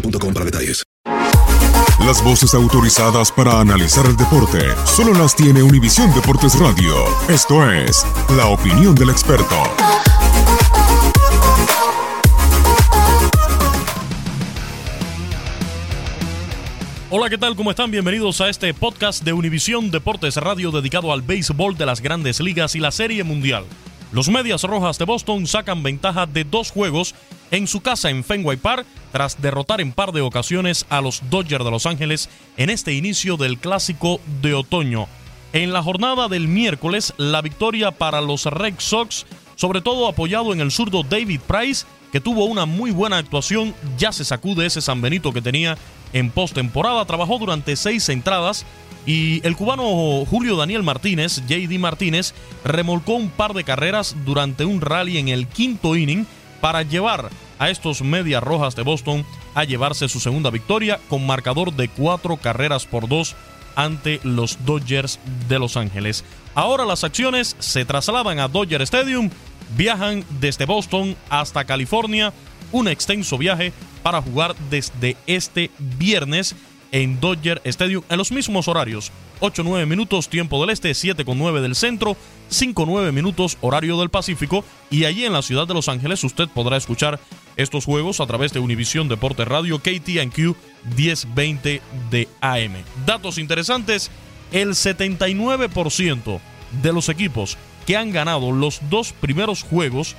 para 0.00 0.44
detalles. 0.44 0.82
Las 2.04 2.22
voces 2.22 2.54
autorizadas 2.54 3.32
para 3.32 3.60
analizar 3.60 4.04
el 4.06 4.16
deporte 4.16 4.60
solo 4.84 5.14
las 5.14 5.34
tiene 5.34 5.62
Univisión 5.62 6.12
Deportes 6.14 6.58
Radio. 6.58 6.94
Esto 7.28 7.70
es 7.70 8.04
La 8.36 8.46
Opinión 8.46 8.94
del 8.94 9.10
Experto. 9.10 9.56
Hola, 17.08 17.30
¿qué 17.30 17.38
tal? 17.38 17.56
¿Cómo 17.56 17.70
están? 17.70 17.90
Bienvenidos 17.90 18.40
a 18.40 18.48
este 18.50 18.74
podcast 18.74 19.24
de 19.24 19.32
Univisión 19.32 19.90
Deportes 19.90 20.36
Radio 20.36 20.70
dedicado 20.70 21.12
al 21.12 21.22
béisbol 21.22 21.76
de 21.78 21.86
las 21.86 22.02
grandes 22.02 22.40
ligas 22.40 22.74
y 22.74 22.80
la 22.80 22.90
Serie 22.90 23.24
Mundial. 23.24 23.64
Los 24.12 24.28
Medias 24.28 24.62
Rojas 24.62 24.98
de 24.98 25.04
Boston 25.04 25.46
sacan 25.46 25.82
ventaja 25.82 26.26
de 26.26 26.44
dos 26.44 26.70
juegos 26.70 27.14
en 27.50 27.66
su 27.66 27.80
casa 27.80 28.10
en 28.10 28.24
Fenway 28.24 28.56
Park 28.56 28.86
tras 29.12 29.40
derrotar 29.40 29.80
en 29.80 29.92
par 29.92 30.12
de 30.12 30.20
ocasiones 30.20 30.86
a 30.88 31.00
los 31.00 31.22
Dodgers 31.30 31.64
de 31.64 31.70
Los 31.70 31.86
Ángeles 31.86 32.28
en 32.56 32.70
este 32.70 32.92
inicio 32.92 33.36
del 33.36 33.58
clásico 33.58 34.20
de 34.42 34.54
otoño. 34.54 35.06
En 35.52 35.72
la 35.72 35.82
jornada 35.82 36.28
del 36.28 36.48
miércoles, 36.48 37.14
la 37.16 37.40
victoria 37.40 37.92
para 37.92 38.20
los 38.20 38.44
Red 38.44 38.74
Sox, 38.78 39.26
sobre 39.54 39.80
todo 39.80 40.06
apoyado 40.08 40.52
en 40.52 40.60
el 40.60 40.70
zurdo 40.70 41.02
David 41.02 41.40
Price, 41.46 41.86
que 42.12 42.20
tuvo 42.20 42.44
una 42.44 42.66
muy 42.66 42.90
buena 42.90 43.18
actuación, 43.18 43.74
ya 43.98 44.12
se 44.12 44.24
sacude 44.24 44.66
ese 44.66 44.80
San 44.80 45.00
Benito 45.00 45.32
que 45.32 45.42
tenía 45.42 45.78
en 46.12 46.30
postemporada, 46.30 47.04
trabajó 47.04 47.38
durante 47.38 47.76
seis 47.76 48.08
entradas 48.08 48.66
y 49.06 49.46
el 49.46 49.56
cubano 49.56 50.24
Julio 50.26 50.56
Daniel 50.56 50.82
Martínez, 50.82 51.42
JD 51.46 51.78
Martínez, 51.78 52.34
remolcó 52.64 53.14
un 53.14 53.30
par 53.30 53.54
de 53.54 53.64
carreras 53.64 54.16
durante 54.24 54.64
un 54.64 54.80
rally 54.80 55.18
en 55.18 55.28
el 55.28 55.46
quinto 55.46 55.96
inning 55.96 56.26
para 56.66 56.82
llevar 56.82 57.30
a 57.60 57.70
estos 57.70 58.02
Medias 58.02 58.42
Rojas 58.42 58.74
de 58.74 58.82
Boston 58.82 59.24
a 59.54 59.62
llevarse 59.62 60.08
su 60.08 60.18
segunda 60.18 60.50
victoria 60.50 60.98
con 61.08 61.24
marcador 61.24 61.72
de 61.72 61.86
cuatro 61.86 62.38
carreras 62.38 62.86
por 62.86 63.06
dos 63.06 63.36
ante 63.76 64.18
los 64.24 64.58
Dodgers 64.66 65.20
de 65.48 65.60
Los 65.60 65.76
Ángeles. 65.76 66.24
Ahora 66.56 66.84
las 66.84 67.04
acciones 67.04 67.54
se 67.60 67.84
trasladan 67.84 68.40
a 68.40 68.48
Dodger 68.48 68.82
Stadium, 68.82 69.30
viajan 69.76 70.24
desde 70.40 70.66
Boston 70.66 71.14
hasta 71.30 71.62
California, 71.62 72.32
un 72.72 72.88
extenso 72.88 73.38
viaje 73.38 73.72
para 74.02 74.20
jugar 74.20 74.56
desde 74.68 75.16
este 75.28 75.70
viernes 75.78 76.56
en 76.92 77.20
Dodger 77.20 77.60
Stadium 77.64 78.02
en 78.08 78.18
los 78.18 78.32
mismos 78.32 78.68
horarios. 78.68 79.12
8-9 79.40 79.86
minutos 79.86 80.28
tiempo 80.28 80.60
del 80.60 80.70
este, 80.70 80.90
7-9 80.90 81.60
del 81.60 81.74
centro, 81.74 82.16
5-9 82.50 83.12
minutos 83.12 83.58
horario 83.60 83.98
del 83.98 84.08
Pacífico 84.08 84.64
y 84.90 85.04
allí 85.04 85.24
en 85.24 85.32
la 85.32 85.42
ciudad 85.42 85.66
de 85.66 85.74
Los 85.74 85.88
Ángeles 85.88 86.24
usted 86.24 86.48
podrá 86.48 86.76
escuchar 86.76 87.20
estos 87.56 87.84
juegos 87.84 88.20
a 88.20 88.26
través 88.26 88.52
de 88.52 88.60
Univisión 88.60 89.08
Deporte 89.08 89.44
Radio 89.44 89.78
KTNQ 89.78 90.56
1020 90.96 91.82
de 92.10 92.28
AM. 92.40 92.74
Datos 93.04 93.38
interesantes, 93.38 94.10
el 94.52 94.70
79% 94.70 96.40
de 96.82 96.92
los 96.92 97.08
equipos 97.08 97.56
que 97.86 97.96
han 97.96 98.12
ganado 98.12 98.52
los 98.52 98.80
dos 98.90 99.12
primeros 99.12 99.62
juegos 99.62 100.16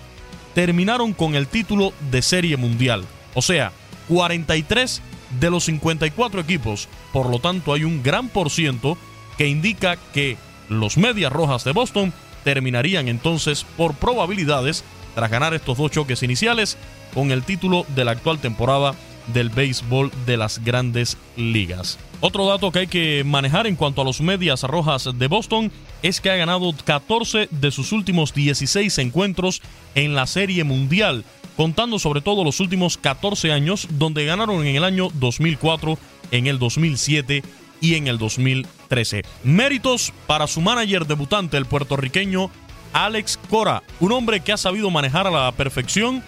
terminaron 0.55 1.13
con 1.13 1.35
el 1.35 1.47
título 1.47 1.93
de 2.11 2.21
Serie 2.21 2.57
Mundial. 2.57 3.05
O 3.35 3.41
sea, 3.41 3.71
43 4.07 5.01
de 5.39 5.49
los 5.49 5.65
54 5.65 6.41
equipos. 6.41 6.87
Por 7.13 7.29
lo 7.29 7.39
tanto, 7.39 7.73
hay 7.73 7.83
un 7.83 8.03
gran 8.03 8.29
por 8.29 8.49
ciento 8.49 8.97
que 9.37 9.47
indica 9.47 9.97
que 10.13 10.37
los 10.69 10.97
Medias 10.97 11.31
Rojas 11.31 11.63
de 11.63 11.71
Boston 11.71 12.13
terminarían 12.43 13.07
entonces 13.07 13.65
por 13.75 13.93
probabilidades 13.95 14.83
tras 15.15 15.31
ganar 15.31 15.53
estos 15.53 15.77
dos 15.77 15.91
choques 15.91 16.23
iniciales 16.23 16.77
con 17.13 17.31
el 17.31 17.43
título 17.43 17.85
de 17.95 18.05
la 18.05 18.11
actual 18.11 18.39
temporada 18.39 18.93
del 19.33 19.49
béisbol 19.49 20.11
de 20.25 20.37
las 20.37 20.63
grandes 20.63 21.17
ligas. 21.35 21.97
Otro 22.19 22.47
dato 22.47 22.71
que 22.71 22.79
hay 22.79 22.87
que 22.87 23.23
manejar 23.25 23.67
en 23.67 23.75
cuanto 23.75 24.01
a 24.01 24.05
los 24.05 24.21
Medias 24.21 24.63
Rojas 24.63 25.09
de 25.13 25.27
Boston 25.27 25.71
es 26.01 26.21
que 26.21 26.31
ha 26.31 26.35
ganado 26.35 26.73
14 26.85 27.49
de 27.51 27.71
sus 27.71 27.91
últimos 27.91 28.33
16 28.33 28.97
encuentros 28.99 29.61
en 29.95 30.15
la 30.15 30.25
Serie 30.25 30.63
Mundial, 30.63 31.25
contando 31.57 31.97
sobre 31.97 32.21
todo 32.21 32.43
los 32.43 32.59
últimos 32.59 32.97
14 32.97 33.51
años, 33.51 33.87
donde 33.91 34.25
ganaron 34.25 34.65
en 34.65 34.75
el 34.75 34.83
año 34.83 35.09
2004, 35.15 35.97
en 36.31 36.47
el 36.47 36.59
2007 36.59 37.43
y 37.81 37.95
en 37.95 38.07
el 38.07 38.19
2013. 38.19 39.23
Méritos 39.43 40.13
para 40.27 40.47
su 40.47 40.61
manager 40.61 41.07
debutante, 41.07 41.57
el 41.57 41.65
puertorriqueño 41.65 42.51
Alex 42.93 43.39
Cora, 43.49 43.83
un 43.99 44.11
hombre 44.11 44.39
que 44.39 44.53
ha 44.53 44.57
sabido 44.57 44.91
manejar 44.91 45.27
a 45.27 45.31
la 45.31 45.51
perfección 45.51 46.23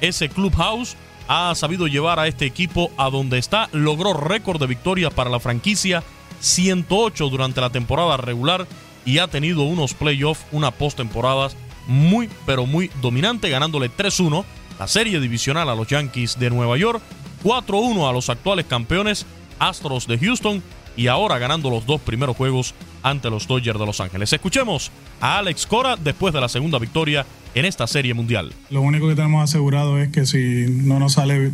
ese 0.00 0.28
clubhouse, 0.28 0.96
ha 1.28 1.54
sabido 1.54 1.86
llevar 1.86 2.20
a 2.20 2.26
este 2.26 2.44
equipo 2.44 2.90
a 2.98 3.08
donde 3.08 3.38
está, 3.38 3.70
logró 3.72 4.12
récord 4.12 4.60
de 4.60 4.66
victorias 4.66 5.14
para 5.14 5.30
la 5.30 5.40
franquicia, 5.40 6.02
108 6.40 7.30
durante 7.30 7.62
la 7.62 7.70
temporada 7.70 8.18
regular 8.18 8.66
y 9.06 9.18
ha 9.18 9.28
tenido 9.28 9.62
unos 9.62 9.94
playoffs, 9.94 10.44
una 10.52 10.70
postemporada 10.70 11.48
muy 11.86 12.28
pero 12.44 12.66
muy 12.66 12.90
dominante, 13.00 13.48
ganándole 13.48 13.90
3-1 13.90 14.44
la 14.78 14.88
serie 14.88 15.20
divisional 15.20 15.68
a 15.68 15.74
los 15.74 15.88
Yankees 15.88 16.38
de 16.38 16.50
Nueva 16.50 16.76
York, 16.76 17.02
4-1 17.42 18.08
a 18.08 18.12
los 18.12 18.28
actuales 18.30 18.66
campeones 18.66 19.26
Astros 19.58 20.06
de 20.06 20.18
Houston 20.18 20.62
y 20.96 21.06
ahora 21.08 21.38
ganando 21.38 21.70
los 21.70 21.86
dos 21.86 22.00
primeros 22.00 22.36
juegos 22.36 22.74
ante 23.02 23.30
los 23.30 23.46
Dodgers 23.46 23.78
de 23.78 23.86
Los 23.86 24.00
Ángeles. 24.00 24.32
Escuchemos 24.32 24.90
a 25.20 25.38
Alex 25.38 25.66
Cora 25.66 25.96
después 25.96 26.32
de 26.32 26.40
la 26.40 26.48
segunda 26.48 26.78
victoria 26.78 27.26
en 27.54 27.64
esta 27.64 27.86
serie 27.86 28.14
mundial. 28.14 28.52
Lo 28.70 28.80
único 28.82 29.08
que 29.08 29.14
tenemos 29.14 29.42
asegurado 29.42 29.98
es 29.98 30.08
que 30.08 30.26
si 30.26 30.66
no 30.68 30.98
nos 30.98 31.14
sale 31.14 31.52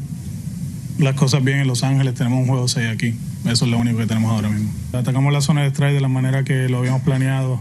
las 0.99 1.15
cosas 1.15 1.43
bien 1.43 1.59
en 1.59 1.67
Los 1.67 1.83
Ángeles, 1.83 2.15
tenemos 2.15 2.41
un 2.41 2.47
juego 2.47 2.69
6 2.69 2.89
aquí. 2.89 3.15
Eso 3.47 3.65
es 3.65 3.71
lo 3.71 3.79
único 3.79 3.99
que 3.99 4.07
tenemos 4.07 4.31
ahora 4.33 4.51
mismo. 4.51 4.71
Atacamos 4.93 5.33
la 5.33 5.41
zona 5.41 5.63
de 5.63 5.69
strike 5.69 5.95
de 5.95 6.01
la 6.01 6.09
manera 6.09 6.45
que 6.45 6.69
lo 6.69 6.79
habíamos 6.79 7.03
planeado 7.03 7.61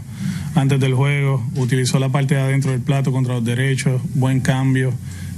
antes 0.54 0.78
del 0.78 0.94
juego. 0.94 1.42
Utilizó 1.56 1.98
la 1.98 2.10
parte 2.10 2.34
de 2.34 2.42
adentro 2.42 2.70
del 2.70 2.82
plato 2.82 3.12
contra 3.12 3.34
los 3.34 3.44
derechos, 3.44 4.02
buen 4.14 4.40
cambio 4.40 4.92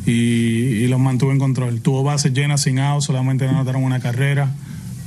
y, 0.07 0.87
los 0.87 1.01
mantuvo 1.01 1.33
en 1.33 1.39
control. 1.39 1.81
Tuvo 1.81 2.03
bases 2.03 2.33
llenas 2.33 2.63
sin 2.63 2.79
out, 2.79 3.03
solamente 3.03 3.47
anotaron 3.47 3.83
una 3.83 4.01
carrera. 4.01 4.51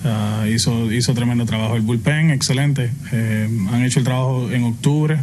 Ah, 0.04 0.46
hizo, 0.48 0.92
hizo 0.92 1.14
tremendo 1.14 1.46
trabajo. 1.46 1.76
El 1.76 1.82
bullpen, 1.82 2.32
excelente. 2.32 2.92
Eh, 3.12 3.50
han 3.72 3.84
hecho 3.84 4.00
el 4.00 4.06
trabajo 4.06 4.50
en 4.52 4.64
octubre. 4.64 5.18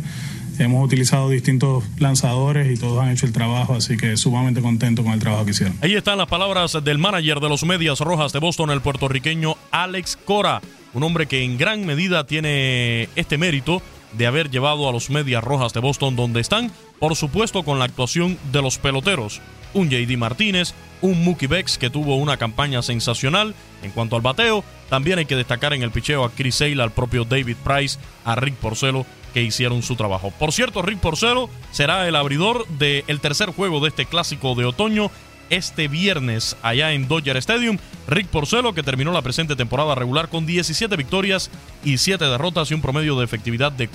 Hemos 0.58 0.84
utilizado 0.84 1.30
distintos 1.30 1.84
lanzadores 1.98 2.70
y 2.70 2.78
todos 2.78 3.02
han 3.02 3.10
hecho 3.10 3.24
el 3.26 3.32
trabajo, 3.32 3.74
así 3.74 3.96
que 3.96 4.16
sumamente 4.16 4.60
contento 4.60 5.02
con 5.02 5.12
el 5.12 5.18
trabajo 5.18 5.44
que 5.44 5.52
hicieron. 5.52 5.76
Ahí 5.80 5.94
están 5.94 6.18
las 6.18 6.28
palabras 6.28 6.76
del 6.84 6.98
manager 6.98 7.40
de 7.40 7.48
los 7.48 7.64
Medias 7.64 8.00
Rojas 8.00 8.32
de 8.32 8.38
Boston, 8.38 8.70
el 8.70 8.82
puertorriqueño 8.82 9.56
Alex 9.70 10.18
Cora, 10.24 10.60
un 10.92 11.02
hombre 11.04 11.26
que 11.26 11.42
en 11.42 11.56
gran 11.56 11.86
medida 11.86 12.26
tiene 12.26 13.08
este 13.16 13.38
mérito 13.38 13.82
de 14.12 14.26
haber 14.26 14.50
llevado 14.50 14.88
a 14.88 14.92
los 14.92 15.08
Medias 15.08 15.42
Rojas 15.42 15.72
de 15.72 15.80
Boston 15.80 16.16
donde 16.16 16.40
están, 16.40 16.70
por 16.98 17.16
supuesto 17.16 17.62
con 17.62 17.78
la 17.78 17.86
actuación 17.86 18.38
de 18.52 18.60
los 18.60 18.78
peloteros. 18.78 19.40
Un 19.74 19.88
JD 19.90 20.16
Martínez, 20.16 20.74
un 21.00 21.24
Mookie 21.24 21.46
Becks 21.46 21.78
que 21.78 21.90
tuvo 21.90 22.16
una 22.16 22.36
campaña 22.36 22.82
sensacional. 22.82 23.54
En 23.82 23.90
cuanto 23.90 24.16
al 24.16 24.22
bateo, 24.22 24.64
también 24.88 25.18
hay 25.18 25.26
que 25.26 25.36
destacar 25.36 25.72
en 25.72 25.82
el 25.82 25.90
picheo 25.90 26.24
a 26.24 26.30
Chris 26.30 26.56
Sale, 26.56 26.82
al 26.82 26.92
propio 26.92 27.24
David 27.24 27.56
Price, 27.64 27.98
a 28.24 28.34
Rick 28.34 28.54
Porcelo, 28.54 29.06
que 29.32 29.42
hicieron 29.42 29.82
su 29.82 29.96
trabajo. 29.96 30.32
Por 30.38 30.52
cierto, 30.52 30.82
Rick 30.82 31.00
Porcelo 31.00 31.48
será 31.70 32.06
el 32.06 32.16
abridor 32.16 32.66
del 32.68 33.20
tercer 33.20 33.50
juego 33.50 33.80
de 33.80 33.88
este 33.88 34.06
clásico 34.06 34.54
de 34.54 34.66
otoño 34.66 35.10
este 35.50 35.86
viernes 35.86 36.56
allá 36.62 36.92
en 36.92 37.08
Dodger 37.08 37.36
Stadium. 37.36 37.78
Rick 38.08 38.28
Porcelo, 38.28 38.72
que 38.72 38.82
terminó 38.82 39.12
la 39.12 39.22
presente 39.22 39.54
temporada 39.54 39.94
regular 39.94 40.28
con 40.28 40.46
17 40.46 40.96
victorias 40.96 41.50
y 41.84 41.98
7 41.98 42.24
derrotas 42.24 42.70
y 42.70 42.74
un 42.74 42.80
promedio 42.80 43.16
de 43.16 43.24
efectividad 43.24 43.70
de 43.70 43.88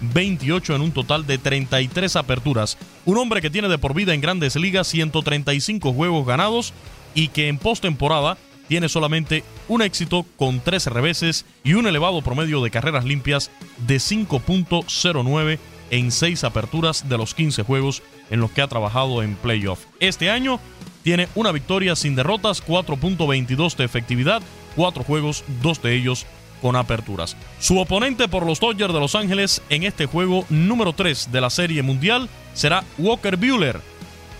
4.28 0.00 0.74
en 0.74 0.82
un 0.82 0.92
total 0.92 1.26
de 1.26 1.38
33 1.38 2.16
aperturas. 2.16 2.78
Un 3.04 3.18
hombre 3.18 3.40
que 3.40 3.50
tiene 3.50 3.68
de 3.68 3.78
por 3.78 3.94
vida 3.94 4.14
en 4.14 4.20
grandes 4.20 4.56
ligas 4.56 4.88
135 4.88 5.92
juegos 5.92 6.26
ganados 6.26 6.72
y 7.14 7.28
que 7.28 7.48
en 7.48 7.58
postemporada 7.58 8.38
tiene 8.68 8.88
solamente 8.88 9.42
un 9.68 9.82
éxito 9.82 10.24
con 10.36 10.60
13 10.60 10.90
reveses 10.90 11.44
y 11.64 11.74
un 11.74 11.86
elevado 11.86 12.22
promedio 12.22 12.62
de 12.62 12.70
carreras 12.70 13.04
limpias 13.04 13.50
de 13.86 13.96
5.09 13.96 15.58
en 15.90 16.12
6 16.12 16.44
aperturas 16.44 17.08
de 17.08 17.18
los 17.18 17.34
15 17.34 17.64
juegos 17.64 18.02
en 18.30 18.40
los 18.40 18.52
que 18.52 18.62
ha 18.62 18.68
trabajado 18.68 19.24
en 19.24 19.34
playoff. 19.34 19.86
Este 19.98 20.30
año 20.30 20.60
tiene 21.02 21.28
una 21.34 21.50
victoria 21.50 21.96
sin 21.96 22.14
derrotas, 22.14 22.64
4.22 22.64 23.74
de 23.74 23.84
efectividad, 23.84 24.40
4 24.76 25.02
juegos, 25.02 25.42
2 25.62 25.82
de 25.82 25.96
ellos 25.96 26.26
con 26.60 26.76
aperturas. 26.76 27.36
Su 27.58 27.78
oponente 27.78 28.28
por 28.28 28.46
los 28.46 28.60
Dodgers 28.60 28.92
de 28.94 29.00
Los 29.00 29.14
Ángeles 29.14 29.62
en 29.70 29.82
este 29.84 30.06
juego 30.06 30.44
número 30.48 30.92
3 30.92 31.32
de 31.32 31.40
la 31.40 31.50
Serie 31.50 31.82
Mundial 31.82 32.28
será 32.54 32.84
Walker 32.98 33.36
Buehler, 33.36 33.80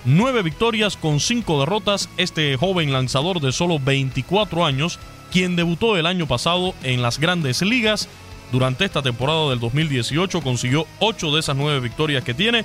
Nueve 0.06 0.43
victorias 0.43 0.96
con 0.96 1.20
cinco 1.20 1.61
derrotas, 1.61 2.08
este 2.17 2.56
joven 2.56 2.90
lanzador 2.90 3.38
de 3.40 3.52
solo 3.52 3.78
24 3.78 4.64
años, 4.64 4.99
quien 5.31 5.56
debutó 5.56 5.99
el 5.99 6.06
año 6.06 6.26
pasado 6.26 6.75
en 6.82 7.02
las 7.02 7.19
grandes 7.19 7.61
ligas, 7.61 8.08
durante 8.50 8.87
esta 8.87 9.02
temporada 9.02 9.50
del 9.50 9.61
2018 9.61 10.40
consiguió 10.40 10.87
ocho 11.00 11.31
de 11.32 11.40
esas 11.40 11.55
nueve 11.55 11.81
victorias 11.81 12.25
que 12.25 12.32
tiene, 12.32 12.64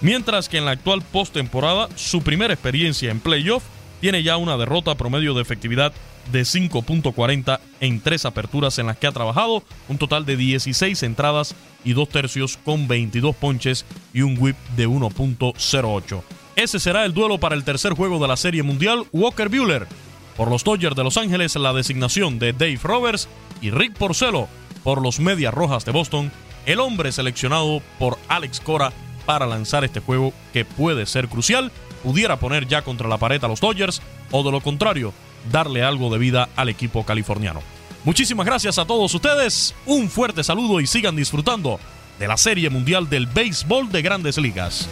mientras 0.00 0.48
que 0.48 0.58
en 0.58 0.66
la 0.66 0.70
actual 0.70 1.02
postemporada, 1.02 1.88
su 1.96 2.22
primera 2.22 2.54
experiencia 2.54 3.10
en 3.10 3.18
playoff, 3.18 3.64
tiene 4.00 4.22
ya 4.22 4.36
una 4.36 4.56
derrota 4.56 4.94
promedio 4.94 5.34
de 5.34 5.42
efectividad 5.42 5.92
de 6.32 6.42
5.40 6.42 7.60
en 7.80 8.00
tres 8.00 8.24
aperturas 8.24 8.78
en 8.78 8.86
las 8.86 8.96
que 8.96 9.06
ha 9.06 9.12
trabajado, 9.12 9.62
un 9.88 9.98
total 9.98 10.24
de 10.26 10.36
16 10.36 11.02
entradas 11.02 11.54
y 11.84 11.92
dos 11.92 12.08
tercios 12.08 12.56
con 12.56 12.88
22 12.88 13.34
ponches 13.36 13.84
y 14.12 14.22
un 14.22 14.36
whip 14.38 14.56
de 14.76 14.88
1.08. 14.88 16.22
Ese 16.56 16.80
será 16.80 17.04
el 17.04 17.14
duelo 17.14 17.38
para 17.38 17.54
el 17.54 17.64
tercer 17.64 17.92
juego 17.92 18.18
de 18.18 18.28
la 18.28 18.36
Serie 18.36 18.62
Mundial 18.62 19.04
Walker 19.12 19.48
Buehler. 19.48 19.86
Por 20.36 20.50
los 20.50 20.64
Dodgers 20.64 20.96
de 20.96 21.04
Los 21.04 21.16
Ángeles, 21.16 21.56
la 21.56 21.72
designación 21.72 22.38
de 22.38 22.52
Dave 22.52 22.80
Roberts 22.82 23.28
y 23.60 23.70
Rick 23.70 23.96
Porcelo 23.96 24.48
por 24.82 25.02
los 25.02 25.20
Medias 25.20 25.54
Rojas 25.54 25.84
de 25.84 25.92
Boston, 25.92 26.32
el 26.66 26.80
hombre 26.80 27.12
seleccionado 27.12 27.82
por 27.98 28.18
Alex 28.28 28.60
Cora 28.60 28.92
para 29.26 29.46
lanzar 29.46 29.84
este 29.84 30.00
juego 30.00 30.32
que 30.52 30.64
puede 30.64 31.06
ser 31.06 31.28
crucial, 31.28 31.70
pudiera 32.02 32.38
poner 32.38 32.66
ya 32.66 32.82
contra 32.82 33.08
la 33.08 33.18
pared 33.18 33.42
a 33.42 33.48
los 33.48 33.60
Dodgers 33.60 34.00
o 34.30 34.42
de 34.42 34.50
lo 34.50 34.60
contrario, 34.60 35.12
darle 35.50 35.82
algo 35.82 36.10
de 36.10 36.18
vida 36.18 36.48
al 36.56 36.68
equipo 36.68 37.04
californiano. 37.04 37.60
Muchísimas 38.04 38.46
gracias 38.46 38.78
a 38.78 38.84
todos 38.84 39.12
ustedes, 39.12 39.74
un 39.84 40.08
fuerte 40.08 40.44
saludo 40.44 40.80
y 40.80 40.86
sigan 40.86 41.16
disfrutando 41.16 41.78
de 42.18 42.28
la 42.28 42.36
Serie 42.36 42.70
Mundial 42.70 43.08
del 43.08 43.26
Béisbol 43.26 43.90
de 43.90 44.02
Grandes 44.02 44.38
Ligas. 44.38 44.88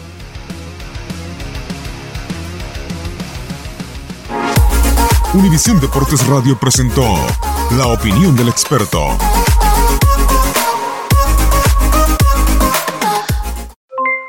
Univisión 5.33 5.79
Deportes 5.79 6.25
Radio 6.25 6.57
presentó 6.57 7.15
la 7.77 7.87
opinión 7.87 8.35
del 8.35 8.47
experto. 8.47 9.17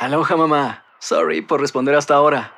Aloha 0.00 0.36
mamá. 0.36 0.84
Sorry 0.98 1.40
por 1.42 1.60
responder 1.60 1.94
hasta 1.94 2.14
ahora. 2.14 2.57